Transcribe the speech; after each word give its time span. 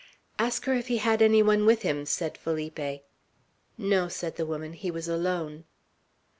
"Ask 0.39 0.65
her 0.65 0.73
if 0.73 0.87
he 0.87 0.97
had 0.97 1.21
any 1.21 1.43
one 1.43 1.63
with 1.63 1.83
him," 1.83 2.07
said 2.07 2.35
Felipe. 2.35 3.03
"No," 3.77 4.07
said 4.07 4.35
the 4.35 4.47
woman. 4.47 4.73
"He 4.73 4.89
was 4.89 5.07
alone." 5.07 5.63